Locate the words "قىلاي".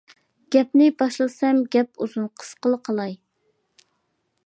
2.91-3.15